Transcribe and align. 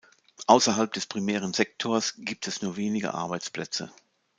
Außerhalb 0.47 0.91
des 0.91 1.05
primären 1.05 1.53
Sektors 1.53 2.15
gibt 2.17 2.47
es 2.47 2.63
nur 2.63 2.75
wenige 2.75 3.13
Arbeitsplätze. 3.13 3.91